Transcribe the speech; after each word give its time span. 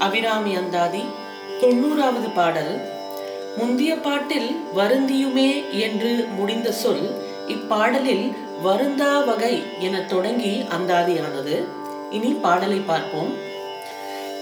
அபிராமி 0.00 0.52
அந்தாதி 0.54 1.02
தொண்ணூறாவது 1.62 2.28
பாடல். 2.34 2.72
முந்திய 3.56 3.92
பாட்டில் 3.96 4.50
வருந்தியுமே 4.76 5.50
என்று 5.80 6.12
முடிந்த 6.36 6.72
சொல் 6.72 7.04
இப்பாடலில் 7.48 8.26
வருந்தா 8.64 9.12
வகை 9.26 9.54
என 9.78 10.00
தொடங்கி 10.02 10.54
அந்தாதியானது. 10.76 11.54
இனி 12.10 12.30
பாடலை 12.44 12.80
பார்ப்போம். 12.86 13.32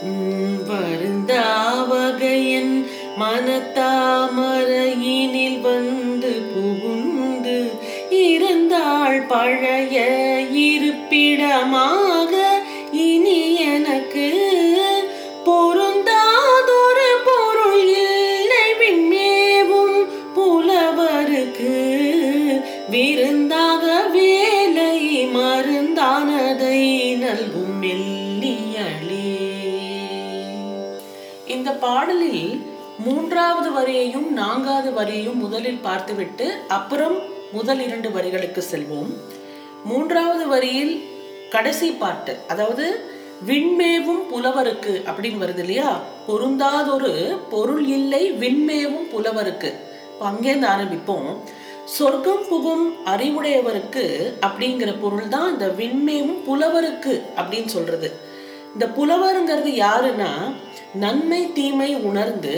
உம், 0.02 0.58
வருந்தா 0.68 1.47
வகையன் 1.90 2.75
மனத்தாமரையினில் 3.21 4.01
வந்து 5.61 6.33
புகுந்து 6.53 7.59
இருந்தாள் 8.25 9.21
பழைய 9.27 9.97
இருப்பிடமாக 10.69 12.33
பாடலில் 31.88 32.66
மூன்றாவது 32.98 33.69
வரியையும் 33.70 34.29
நான்காவது 34.29 34.91
வரியையும் 34.91 35.34
முதலில் 35.34 35.83
பார்த்துவிட்டு 35.83 36.46
அப்புறம் 36.69 37.16
முதல் 37.52 37.80
இரண்டு 37.80 38.09
வரிகளுக்கு 38.09 38.62
செல்வோம். 38.73 39.12
மூன்றாவது 39.84 40.46
வரியில் 40.46 40.95
கடைசி 41.51 41.91
பாட்டு 41.91 42.37
அதாவது 42.48 42.87
விண்மேவும் 43.46 44.23
புலவருக்கு 44.30 45.02
அப்படின்னு 45.06 45.43
வருது 45.45 45.59
இல்லையா? 45.59 46.01
பொருந்தாதொரு 46.27 47.38
பொருள் 47.51 47.87
இல்லை 47.87 48.32
விண்மேவும் 48.32 49.09
புலவருக்கு. 49.10 49.73
இப்ப 50.13 50.30
அங்கேருந்து 50.30 50.68
ஆரம்பிப்போம். 50.74 51.30
சொர்க்கம் 51.85 52.46
புகும் 52.48 52.87
அறிவுடையவருக்கு 53.07 54.04
அப்படிங்கிற 54.46 54.95
பொருள் 55.01 55.29
தான் 55.29 55.52
இந்த 55.52 55.66
விண்மேவும் 55.79 56.43
புலவருக்கு 56.45 57.23
அப்படின்னு 57.37 57.66
சொல்றது. 57.66 58.26
இந்த 58.73 58.87
புலவருங்கிறது 58.97 59.73
யாருன்னா 59.85 60.33
நன்மை 60.95 61.52
தீமை 61.52 61.91
உணர்ந்து 62.11 62.55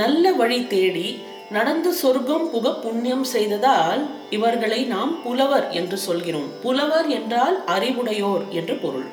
நல்ல 0.00 0.32
வழி 0.32 0.66
தேடி 0.66 1.08
நடந்து 1.50 1.90
சொர்க்கம் 1.92 2.44
புக 2.50 2.66
புண்ணியம் 2.74 3.24
செய்ததால் 3.24 4.02
இவர்களை 4.30 4.78
நாம் 4.84 5.12
புலவர் 5.22 5.66
என்று 5.70 5.96
சொல்கிறோம். 5.98 6.46
புலவர் 6.62 7.08
என்றால் 7.08 7.56
அறிவுடையோர் 7.66 8.44
என்று 8.50 8.74
பொருள். 8.76 9.08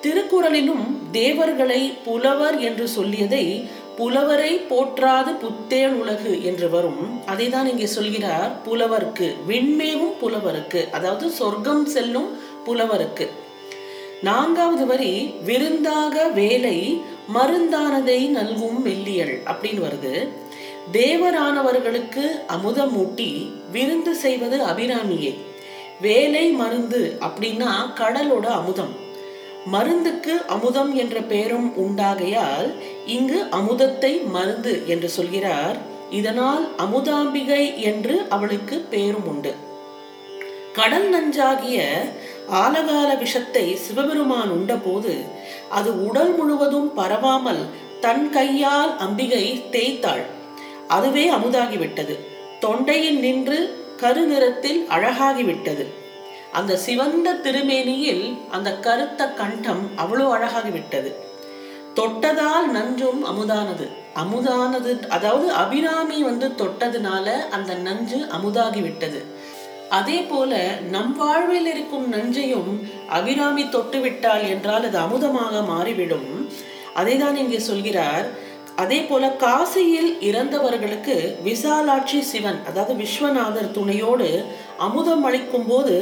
திருக்குறளிலும் 0.00 0.84
தேவர்களை 1.12 1.80
புலவர் 2.04 2.58
என்று 2.58 2.86
சொல்லியதை 2.96 3.44
புலவரை 3.96 4.52
போற்றாது 4.70 5.32
புத்தேன் 5.44 5.94
உலகு 6.00 6.32
என்று 6.42 6.68
வரும். 6.70 7.02
அதை 7.26 7.46
தான் 7.48 7.66
இங்கே 7.66 7.86
சொல்கிறார் 7.86 8.52
புலவருக்கு 8.64 9.28
விண்மேவும் 9.48 10.16
புலவருக்கு 10.20 10.82
அதாவது 10.90 11.28
சொர்க்கம் 11.30 11.86
செல்லும் 11.86 12.30
புலவருக்கு. 12.64 13.26
நான்காவது 14.22 14.86
வரி 14.86 15.34
விருந்தாக 15.44 16.28
வேலை 16.28 17.02
மருந்தானதை 17.34 18.28
நல்கும் 18.28 18.82
மெல்லியல் 18.82 19.40
அப்படின்னு 19.46 19.82
வருது. 19.82 20.28
தேவரானவர்களுக்கு 20.92 22.46
அமுதம் 22.46 22.96
ஊட்டி 22.96 23.50
விருந்து 23.72 24.14
செய்வது 24.14 24.58
அபிராமியே. 24.66 25.34
வேலை 26.00 26.50
மருந்து 26.50 27.18
அப்படின்னா 27.20 27.72
கடலோட 27.94 28.46
அமுதம். 28.46 28.94
மருந்துக்கு 29.72 30.46
அமுதம் 30.46 30.94
என்ற 30.94 31.20
பெயரும் 31.20 31.72
உண்டாகையால் 31.76 32.72
இங்கு 33.06 33.44
அமுதத்தை 33.50 34.24
மருந்து 34.26 34.82
என்று 34.86 35.08
சொல்கிறார். 35.08 35.76
இதனால் 36.10 36.68
அமுதாம்பிகை 36.78 37.76
என்று 37.76 38.22
அவளுக்கு 38.28 38.78
பெயரும் 38.90 39.26
உண்டு. 39.26 39.54
கடல் 40.72 41.08
நஞ்சாகிய 41.10 41.82
ஆலகால 42.50 43.18
விஷத்தை 43.18 43.76
சிவபெருமான் 43.76 44.48
உண்டபோது 44.48 45.24
அது 45.70 46.06
உடல் 46.06 46.36
முழுவதும் 46.36 46.92
பரவாமல் 46.96 47.68
தன் 48.00 48.30
கையால் 48.30 48.96
அம்பிகை 48.98 49.64
தேய்த்தாள். 49.70 50.22
அதுவே 50.88 51.30
அமுதாகிவிட்டது. 51.30 52.18
தொண்டையில் 52.60 53.18
நின்று 53.18 53.76
கரு 53.96 54.22
நிறத்தில் 54.22 54.86
அழகாகிவிட்டது. 54.90 55.86
அந்த 56.52 56.76
சிவந்த 56.76 57.32
திருமேனியில் 57.32 58.38
அந்த 58.50 58.78
கருத்த 58.78 59.28
கண்டம் 59.28 59.90
அவ்வளோ 59.96 60.26
அழகாகிவிட்டது. 60.32 61.12
தொட்டதால் 61.94 62.66
நஞ்சும் 62.66 63.24
அமுதானது. 63.24 64.00
அமுதானது 64.14 65.08
அதாவது 65.08 65.52
அபிராமி 65.52 66.22
வந்து 66.22 66.48
தொட்டதுனால 66.48 67.48
அந்த 67.48 67.74
நஞ்சு 67.74 68.26
அமுதாகி 68.28 68.82
விட்டது 68.82 69.41
அதே 69.98 70.18
போல 70.30 70.52
நம் 70.92 71.12
வாழ்வில் 71.20 71.68
இருக்கும் 71.72 72.06
நஞ்சையும் 72.14 72.70
அபிராமி 73.16 73.64
தொட்டு 73.74 73.98
விட்டாள் 74.04 74.44
என்றால் 74.52 74.86
அது 74.88 74.98
அமுதமாக 75.06 75.60
மாறிவிடும். 75.72 76.30
அதை 77.00 77.14
தான் 77.22 77.36
இங்கே 77.42 77.60
சொல்கிறார். 77.68 78.26
அதே 78.82 78.98
போல 79.08 79.24
காசியில் 79.42 80.10
இறந்தவர்களுக்கு 80.28 81.16
விசாலாட்சி 81.48 82.20
சிவன் 82.30 82.60
அதாவது 82.68 82.94
விஸ்வநாதர் 83.02 83.70
துணையோடு 83.76 84.28
அமுதம் 84.86 85.24
அளிக்கும் 85.28 85.68
போது 85.70 85.96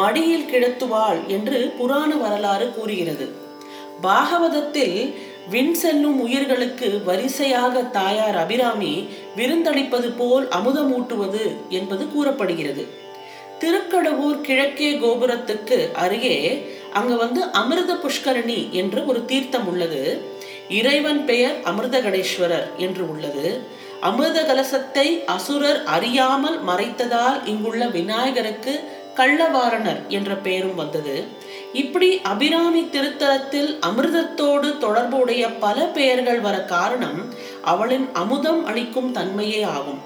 மடியில் 0.00 0.48
கிடத்துவாள் 0.52 1.20
என்று 1.36 1.60
புராண 1.78 2.10
வரலாறு 2.24 2.68
கூறுகிறது. 2.76 3.28
பாகவதத்தில் 4.06 4.98
விண் 5.52 5.74
செல்லும் 5.82 6.18
உயிர்களுக்கு 6.24 6.88
வரிசையாக 7.10 7.82
தாயார் 7.98 8.38
அபிராமி 8.44 8.94
விருந்தளிப்பது 9.38 10.10
போல் 10.20 10.46
அமுதமூட்டுவது 10.58 11.44
என்பது 11.78 12.04
கூறப்படுகிறது. 12.14 12.84
திருக்கடவூர் 13.62 14.40
கிழக்கே 14.40 14.90
கோபுரத்துக்கு 15.02 15.78
அருகே 16.02 16.36
அங்க 16.98 17.14
வந்து 17.14 17.40
அமிர்த 17.60 17.92
புஷ்கரணி 18.04 18.60
என்று 18.80 19.00
ஒரு 19.06 19.20
தீர்த்தம் 19.24 19.66
உள்ளது. 19.66 20.02
இறைவன் 20.78 21.20
பெயர் 21.24 21.56
அமிர்தகடேஸ்வரர் 21.70 22.68
என்று 22.76 23.04
உள்ளது. 23.12 23.46
அமிர்த 24.08 24.38
கலசத்தை 24.50 25.06
அசுரர் 25.26 25.80
அறியாமல் 25.84 26.58
மறைத்ததால் 26.68 27.38
இங்குள்ள 27.44 27.84
விநாயகருக்கு 27.86 28.74
கள்ளவாரணர் 29.18 30.00
என்ற 30.08 30.30
பெயரும் 30.46 30.74
வந்தது. 30.74 31.16
இப்படி 31.72 32.08
அபிராமி 32.32 32.82
திருத்தலத்தில் 32.94 33.70
அமிர்தத்தோடு 33.88 34.70
தொடர்புடைய 34.84 35.42
பல 35.64 35.78
பெயர்கள் 35.96 36.40
வர 36.40 36.56
காரணம் 36.74 37.18
அவளின் 37.72 38.06
அமுதம் 38.12 38.62
அளிக்கும் 38.66 39.12
தன்மையே 39.18 39.60
ஆகும். 39.76 40.00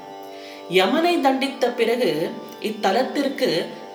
யமனை 0.81 1.15
தண்டித்த 1.21 1.65
பிறகு 1.81 2.11
இத்தலத்திற்கு 2.71 3.49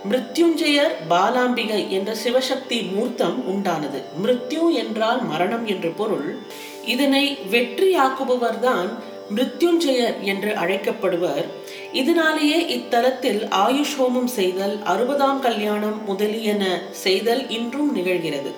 மிருத்யுஞ்சயர் 0.09 0.93
பாலாம்பிகை 1.09 1.87
என்ற 1.87 2.15
சிவசக்தி 2.23 2.77
மூர்த்தம் 2.93 3.37
உண்டானது. 3.49 3.99
மிருத்யு 4.23 4.65
என்றால் 4.73 5.21
மரணம் 5.23 5.65
என்று 5.67 5.89
பொருள். 5.89 6.37
இதனை 6.85 7.37
வெற்றியாக்குபவர்தான் 7.51 8.89
மிருத்யுஞ்சயர் 9.35 10.19
என்று 10.21 10.51
அழைக்கப்படுவர். 10.53 11.45
இதனாலேயே 11.93 12.59
இத்தலத்தில் 12.77 13.41
ஆயுஷ் 13.65 13.97
ஹோமம் 13.99 14.31
செய்தல் 14.37 14.77
அறுபதாம் 14.85 15.39
கல்யாணம் 15.39 16.05
முதலியன 16.05 16.63
செய்தல் 16.91 17.49
இன்றும் 17.49 17.91
நிகழ்கிறது. 17.95 18.51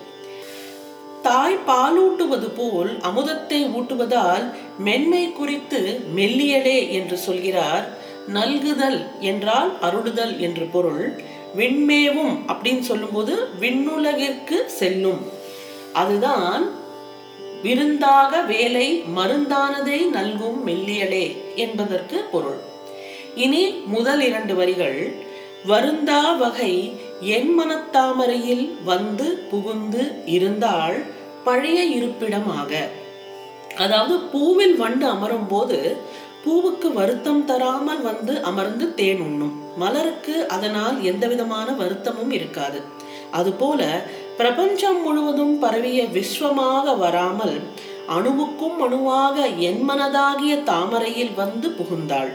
தாய் 1.21 1.57
பாலூட்டுவது 1.67 2.49
போல் 2.55 2.91
அமுதத்தை 2.99 3.59
ஊட்டுவதால் 3.79 4.45
மென்மை 4.77 5.31
குறித்து 5.31 5.81
மெல்லியலே 6.15 6.89
என்று 6.89 7.17
சொல்கிறார். 7.17 7.85
நல்குதல் 8.27 9.19
என்றால் 9.19 9.71
அருடுதல் 9.81 10.37
என்று 10.37 10.65
பொருள். 10.65 11.21
விண்மேவும் 11.57 12.35
அப்படின்னு 12.47 12.79
சொல்லும்போது 12.79 13.47
விண்ணுலகிற்கு 13.59 14.65
செல்லும். 14.65 15.31
அதுதான் 15.93 16.69
விருந்தாக 17.63 18.41
வேலை 18.41 19.03
மருந்தானதை 19.17 20.09
நல்கும் 20.09 20.67
மெல்லியலே 20.67 21.37
என்பதற்கு 21.55 22.19
பொருள். 22.31 22.59
இனி 23.35 23.69
முதல் 23.69 24.21
இரண்டு 24.21 24.55
வரிகள். 24.55 25.15
வருந்தா 25.67 26.37
வகை 26.37 26.99
என் 27.19 27.59
மனத்தாமரையில் 27.59 28.83
வந்து 28.83 29.45
புகுந்து 29.49 30.21
இருந்தால் 30.25 31.03
பழைய 31.43 31.83
இருப்பிடமாக. 31.83 32.87
அதாவது 33.77 34.19
பூவில் 34.33 34.75
வண்டு 34.75 35.05
அமரும் 35.07 35.47
போது 35.47 35.97
பூவுக்கு 36.45 36.93
வருத்தம் 36.93 37.45
தராமல் 37.45 38.01
வந்து 38.01 38.33
அமர்ந்து 38.43 38.93
தேன் 38.93 39.19
உண்ணும். 39.19 39.53
மலருக்கு 39.79 40.35
அதனால் 40.47 41.03
எந்த 41.03 41.27
விதமான 41.27 41.71
வருத்தமும் 41.71 42.31
இருக்காது. 42.31 42.81
அதுபோல 43.31 43.81
பிரபஞ்சம் 44.37 45.01
முழுவதும் 45.01 45.59
பரவிய 45.59 46.03
விஸ்வமாக 46.03 46.97
வராமல் 46.97 47.55
அணுவுக்கும் 48.07 48.79
அணுவாக 48.79 49.47
என் 49.47 49.89
மனதாகிய 49.89 50.63
தாமரையில் 50.63 51.33
வந்து 51.33 51.69
புகுந்தாள். 51.69 52.31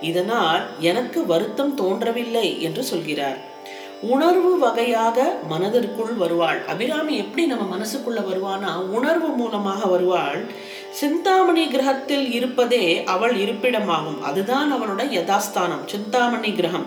இதனால் 0.00 0.62
எனக்கு 0.80 1.26
வருத்தம் 1.26 1.74
தோன்றவில்லை 1.74 2.62
என்று 2.62 2.82
சொல்கிறார். 2.82 3.38
உணர்வு 4.02 4.58
வகையாக 4.58 5.36
மனதிற்குள் 5.48 6.14
வருவாள். 6.14 6.66
அபிராமி 6.66 7.16
எப்படி 7.16 7.46
நம்ம 7.46 7.64
மனசுக்குள்ள 7.76 8.20
வருவானா? 8.30 8.70
உணர்வு 8.88 9.28
மூலமாக 9.28 9.86
வருவாள். 9.86 10.40
சிந்தாமணி 10.98 11.64
கிரகத்தில் 11.68 12.32
இருப்பதே 12.32 12.84
அவள் 13.04 13.34
இருப்பிடமாகும். 13.36 14.20
அதுதான் 14.20 14.70
அவளோட 14.76 15.02
யதாஸ்தானம் 15.16 15.84
சிந்தாமணி 15.86 16.52
கிரகம். 16.52 16.86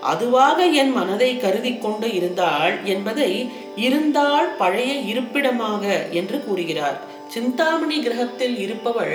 அதுவாக 0.00 0.64
என் 0.82 0.92
மனதை 0.92 1.28
கருதி 1.38 1.72
கொண்டு 1.78 2.14
இருந்தாள் 2.14 2.84
என்பதை 2.84 3.30
இருந்தாள் 3.76 4.48
பழைய 4.60 4.92
இருப்பிடமாக 5.10 5.84
என்று 6.10 6.44
கூறுகிறார். 6.44 6.98
சிந்தாமணி 7.28 7.98
கிரகத்தில் 8.02 8.56
இருப்பவள் 8.58 9.14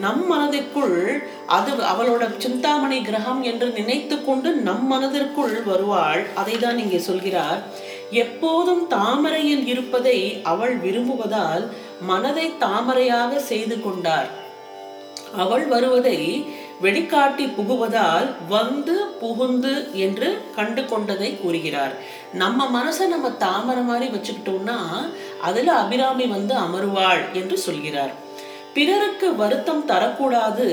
நம் 0.00 0.22
மனதிற்குள் 0.26 0.98
அது 1.46 1.72
அவளோட 1.92 2.36
சிந்தாமணி 2.38 2.98
கிரகம் 3.02 3.42
என்று 3.42 3.68
நினைத்து 3.70 4.24
கொண்டு 4.24 4.50
நம் 4.68 4.86
மனதிற்குள் 4.86 5.56
வருவாள். 5.62 6.22
அதை 6.34 6.54
தான் 6.58 6.78
இங்கே 6.78 6.98
சொல்கிறார். 6.98 7.60
எப்போதும் 8.10 8.86
தாமரையில் 8.86 9.66
இருப்பதை 9.66 10.40
அவள் 10.42 10.76
விரும்புவதால் 10.76 11.70
மனதை 12.00 12.52
தாமரையாக 12.58 13.38
செய்து 13.38 13.80
கொண்டார் 13.80 14.28
அவள் 15.36 15.66
வருவதை 15.66 16.46
வெளிக்காட்டி 16.82 17.54
புகுவதால் 17.54 18.28
வந்து 18.48 19.06
புகுந்து 19.20 19.90
என்று 19.92 20.42
கண்டு 20.56 20.84
கொண்டதை 20.84 21.40
கூறுகிறார். 21.40 21.94
நம்ம 22.32 22.82
மனசை 22.82 23.06
நம்ம 23.06 23.30
தாமரை 23.30 23.82
மாதிரி 23.82 24.12
வச்சுக்கிட்டோம்னா 24.14 24.78
அதுல 25.42 25.72
அபிராமி 25.72 26.26
வந்து 26.26 26.54
அமருவாள் 26.54 27.32
என்று 27.32 27.58
சொல்கிறார். 27.58 28.14
பிறருக்கு 28.78 29.28
வருத்தம் 29.36 29.84
தரக்கூடாது 29.88 30.66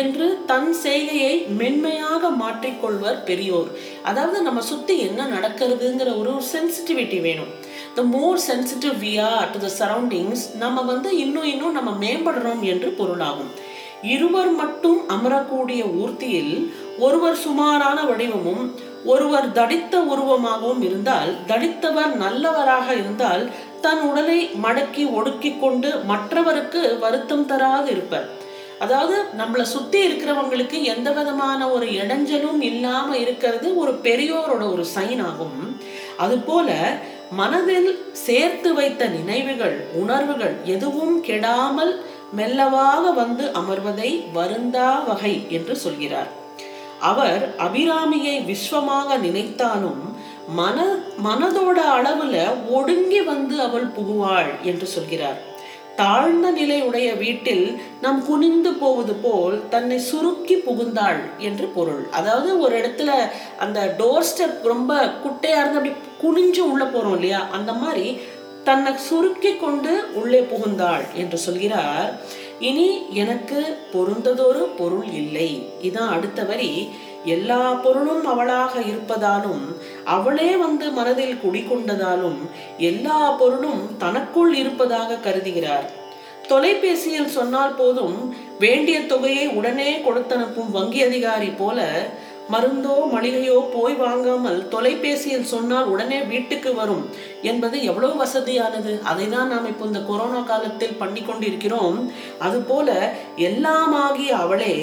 என்று 0.00 0.26
தன் 0.50 0.70
செய்கையை 0.84 1.32
மென்மையாக 1.60 2.30
மாற்றிக்கொள்வர் 2.42 3.18
பெரியோர். 3.24 3.68
அதாவது 4.02 4.38
நம்ம 4.46 4.60
சுத்தி 4.60 4.94
என்ன 5.08 5.26
நடக்கிறதுங்கிற 5.34 6.10
ஒரு 6.20 6.32
சென்சிட்டிவிட்டி 6.52 7.18
வேணும். 7.26 7.50
The 7.94 8.02
more 8.14 8.40
sensitive 8.50 8.96
we 9.02 9.12
are 9.32 9.50
to 9.50 9.60
the 9.66 9.70
surroundings 9.80 10.44
நம்ம 10.62 10.82
வந்து 10.92 11.10
இன்னும் 11.24 11.48
இன்னும் 11.52 11.76
நம்ம 11.78 11.92
மேம்படுறோம் 12.04 12.62
என்று 12.72 12.90
பொருளாகும். 13.00 13.50
இருவர் 14.14 14.52
மட்டும் 14.60 15.00
அமரக்கூடிய 15.14 15.82
ஊர்த்தியில் 16.02 16.54
ஒருவர் 16.98 17.38
சுமாரான 17.46 17.98
வடிவமும் 18.10 18.64
ஒருவர் 19.04 19.52
தடித்த 19.52 19.98
உருவமாகவும் 19.98 20.82
இருந்தால் 20.82 21.34
தடித்தவர் 21.46 22.14
நல்லவராக 22.14 22.92
இருந்தால் 22.92 23.50
தன் 23.80 24.00
உடலை 24.00 24.50
மடக்கி 24.62 25.12
ஒடுக்கி 25.12 25.58
கொண்டு 25.58 26.00
மற்றவருக்கு 26.08 26.98
வருத்தம் 26.98 27.46
தராது 27.46 27.90
இருப்பர். 27.90 28.28
அதாவது 28.78 29.22
நம்மளை 29.38 29.62
சுத்தி 29.62 30.08
இருக்கிறவங்களுக்கு 30.08 30.82
எந்த 30.82 31.10
விதமான 31.10 31.68
ஒரு 31.68 31.86
இடைஞ்சலும் 31.86 32.60
இல்லாம 32.60 33.16
இருக்கிறது 33.16 33.76
ஒரு 33.76 33.92
பெரியோரோட 34.02 34.72
ஒரு 34.72 34.84
சைன் 34.94 35.22
ஆகும். 35.26 35.78
அதுபோல 36.16 36.92
மனதில் 37.30 37.98
சேர்த்து 38.12 38.74
வைத்த 38.74 39.06
நினைவுகள் 39.06 39.86
உணர்வுகள் 39.94 40.56
எதுவும் 40.64 41.24
கெடாமல் 41.24 42.00
மெல்லவாக 42.36 43.14
வந்து 43.14 43.44
அமர்வதை 43.44 44.24
வருந்தா 44.34 45.04
வகை 45.06 45.46
என்று 45.48 45.76
சொல்கிறார். 45.76 46.38
அவர் 47.00 47.54
அபிராமியை 47.58 48.34
விஸ்வமாக 48.44 49.18
நினைத்தாலும் 49.18 50.02
மன 50.48 50.84
மனதோட 51.24 51.78
அளவுல 51.96 52.36
ஒடுங்கி 52.68 53.20
வந்து 53.20 53.60
அவள் 53.60 53.86
புகுவாள் 53.86 54.60
என்று 54.62 54.86
சொல்கிறார். 54.86 55.38
தாழ்ந்த 55.96 56.50
நிலை 56.50 56.82
உடைய 56.82 57.14
வீட்டில் 57.14 57.80
நாம் 58.00 58.24
குனிந்து 58.24 58.72
போவது 58.72 59.14
போல் 59.14 59.68
தன்னை 59.68 59.98
சுருக்கி 59.98 60.54
புகுந்தாள் 60.54 61.20
என்று 61.38 61.66
பொருள். 61.66 62.08
அதாவது 62.10 62.60
ஒரு 62.60 62.80
இடத்துல 62.80 63.10
அந்த 63.58 63.96
டோர் 63.98 64.28
ஸ்டெப் 64.30 64.62
ரொம்ப 64.62 65.12
குட்டையா 65.24 65.60
இருந்து 65.60 65.80
அப்படி 65.80 65.94
குனிஞ்சு 66.22 66.58
உள்ள 66.58 66.84
போறோம் 66.84 67.14
இல்லையா? 67.14 67.46
அந்த 67.50 67.72
மாதிரி 67.72 68.18
தன்னை 68.64 68.96
சுருக்கி 68.96 69.56
கொண்டு 69.56 69.92
உள்ளே 70.14 70.40
புகுந்தாள் 70.40 71.04
என்று 71.14 71.38
சொல்கிறார். 71.38 72.18
இனி 72.60 72.88
எனக்கு 73.12 73.60
பொருந்ததொரு 73.92 74.62
பொருள் 74.78 75.06
இல்லை. 75.12 75.50
இதான் 75.82 76.12
அடுத்த 76.16 76.42
வரி. 76.42 76.72
எல்லா 77.24 77.72
பொருளும் 77.84 78.26
அவளாக 78.26 78.80
இருப்பதாலும் 78.80 79.64
அவளே 80.04 80.56
வந்து 80.56 80.90
மனதில் 80.90 81.38
குடிகொண்டதாலும் 81.44 82.40
எல்லா 82.78 83.30
பொருளும் 83.30 83.96
தனக்குள் 83.98 84.54
இருப்பதாக 84.54 85.18
கருதுகிறார். 85.24 85.88
தொலைபேசியில் 86.48 87.34
சொன்னால் 87.38 87.74
போதும் 87.74 88.36
வேண்டிய 88.58 89.06
தொகையை 89.06 89.48
உடனே 89.48 89.90
கொடுத்தனுப்பும் 89.96 90.70
வங்கி 90.70 91.02
அதிகாரி 91.02 91.50
போல 91.58 91.80
மருந்தோ 92.52 92.94
மளிகையோ 93.14 93.56
போய் 93.74 93.94
வாங்காமல் 93.94 94.58
தொலைபேசியில் 94.68 95.50
சொன்னால் 95.52 95.90
உடனே 95.92 96.18
வீட்டுக்கு 96.32 96.70
வரும். 96.74 97.04
என்பது 97.42 97.76
எவ்வளவு 97.90 98.14
வசதியானது? 98.22 98.92
அதை 99.10 99.28
தான் 99.28 99.50
நாம் 99.52 99.68
இப்போ 99.72 99.84
இந்த 99.90 100.00
கொரோனா 100.10 100.40
காலத்தில் 100.40 100.98
பண்ணி 101.02 101.22
கொண்டிருக்கிறோம். 101.22 101.98
அதுபோல 102.38 102.88
எல்லாமாகிய 103.48 104.30
அவளே 104.44 104.74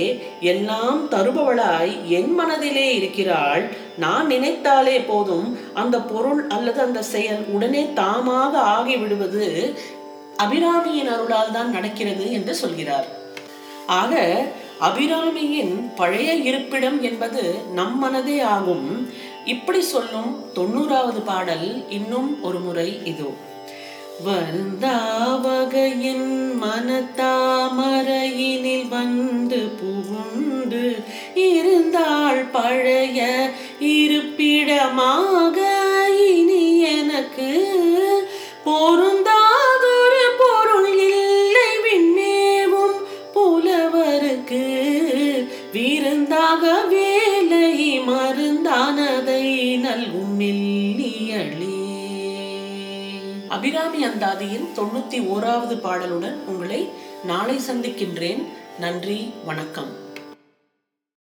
எல்லாம் 0.54 1.02
தருபவளாய் 1.16 1.94
என் 2.20 2.34
மனதிலே 2.34 2.88
இருக்கிறாள். 2.96 3.66
நான் 3.98 4.28
நினைத்தாலே 4.28 4.98
போதும் 5.12 5.48
அந்த 5.74 5.98
பொருள் 6.14 6.42
அல்லது 6.48 6.82
அந்த 6.82 7.02
செயல் 7.14 7.44
உடனே 7.58 7.84
தாமாக 8.02 8.54
ஆகிவிடுவது 8.78 9.46
அபிராமியின் 10.46 11.14
அருளால் 11.14 11.56
தான் 11.56 11.72
நடக்கிறது 11.72 12.26
என்று 12.32 12.56
சொல்கிறார். 12.56 13.08
ஆக 13.88 14.46
அபிராமியின் 14.82 15.96
பழைய 15.96 16.34
இருப்பிடம் 16.34 17.02
என்பது 17.02 17.56
நம் 17.74 18.00
மனதே 18.00 18.42
ஆகும். 18.42 19.10
இப்படி 19.46 19.82
சொல்லும் 19.82 20.44
தொண்ணூறாவது 20.56 21.26
பாடல் 21.26 21.86
இன்னும் 21.90 22.44
ஒரு 22.44 22.60
முறை 22.60 23.00
இதோ. 23.04 23.34
வந்தாவகையின் 24.26 26.58
மனத்தாமரையினில் 26.62 28.88
வந்து 28.88 29.58
புகுந்து 29.58 31.04
இருந்தாள் 31.36 32.44
பழைய 32.44 33.50
இருப்பிடமாக 33.80 35.76
இனி 36.20 36.80
எனக்கு 36.80 37.76
பொருள் 38.64 39.17
நல்கும் 49.88 50.40
மெல்லியளே 50.40 51.76
அபிராமி 53.48 54.06
அந்தாதியின் 54.06 54.68
தொண்ணூத்தி 54.76 55.20
ஓராவது 55.34 55.76
பாடலுடன் 55.76 56.38
உங்களை 56.46 56.90
நாளை 57.24 57.60
சந்திக்கின்றேன். 57.60 58.44
நன்றி 58.80 59.32
வணக்கம். 59.46 59.92